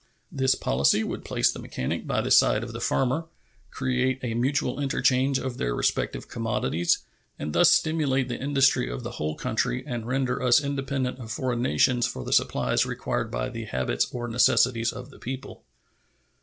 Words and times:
This 0.31 0.55
policy 0.55 1.03
would 1.03 1.23
place 1.23 1.51
the 1.51 1.59
mechanic 1.59 2.07
by 2.07 2.21
the 2.21 2.31
side 2.31 2.63
of 2.63 2.73
the 2.73 2.81
farmer, 2.81 3.25
create 3.69 4.17
a 4.23 4.33
mutual 4.33 4.79
interchange 4.79 5.37
of 5.37 5.59
their 5.59 5.75
respective 5.75 6.27
commodities, 6.27 7.03
and 7.37 7.53
thus 7.53 7.69
stimulate 7.69 8.27
the 8.27 8.41
industry 8.41 8.89
of 8.89 9.03
the 9.03 9.11
whole 9.11 9.35
country 9.35 9.83
and 9.85 10.07
render 10.07 10.41
us 10.41 10.59
independent 10.59 11.19
of 11.19 11.31
foreign 11.31 11.61
nations 11.61 12.07
for 12.07 12.23
the 12.25 12.33
supplies 12.33 12.83
required 12.83 13.29
by 13.29 13.47
the 13.49 13.65
habits 13.65 14.07
or 14.11 14.27
necessities 14.27 14.91
of 14.91 15.11
the 15.11 15.19
people. 15.19 15.65